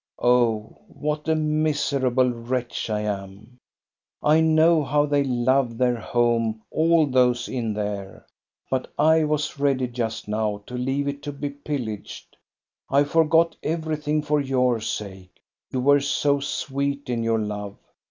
[0.17, 3.59] Oh, what a miserable wretch I am!
[4.23, 8.25] I know how they love their home, all those in there,
[8.67, 12.35] but I was ready just now to leave it to be pillaged.
[12.89, 15.37] I forgot everything for your sake,
[15.69, 17.77] you were so sweet in your love.